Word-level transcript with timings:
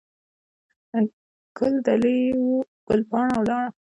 ګل 1.57 1.73
دلې 1.85 2.17
وو، 2.39 2.53
ګل 2.87 3.01
پاڼه 3.09 3.35
ولاړه. 3.39 3.67